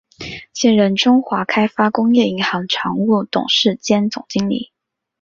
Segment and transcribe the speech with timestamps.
[0.51, 4.71] 现任中华开发工业银行常务董事兼总经理。